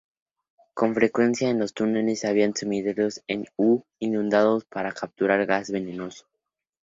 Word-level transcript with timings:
Con 0.73 0.95
frecuencia 0.95 1.47
en 1.51 1.59
los 1.59 1.75
túneles 1.75 2.25
habían 2.25 2.55
sumideros 2.55 3.21
en 3.27 3.45
U 3.55 3.83
inundados 3.99 4.65
para 4.65 4.93
capturar 4.93 5.45
gas 5.45 5.69
venenoso. 5.69 6.25